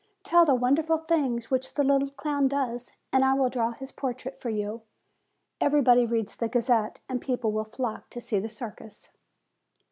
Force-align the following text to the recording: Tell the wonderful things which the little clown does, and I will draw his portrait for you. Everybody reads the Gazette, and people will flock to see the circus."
Tell 0.23 0.45
the 0.45 0.55
wonderful 0.55 0.97
things 0.97 1.51
which 1.51 1.75
the 1.75 1.83
little 1.83 2.09
clown 2.09 2.47
does, 2.47 2.93
and 3.13 3.23
I 3.23 3.35
will 3.35 3.49
draw 3.51 3.69
his 3.71 3.91
portrait 3.91 4.39
for 4.41 4.49
you. 4.49 4.81
Everybody 5.59 6.07
reads 6.07 6.35
the 6.35 6.47
Gazette, 6.49 6.99
and 7.07 7.21
people 7.21 7.51
will 7.51 7.65
flock 7.65 8.09
to 8.09 8.19
see 8.19 8.39
the 8.39 8.49
circus." 8.49 9.11